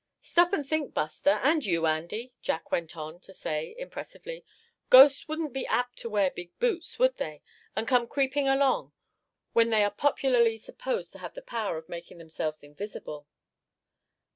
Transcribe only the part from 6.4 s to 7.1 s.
boots,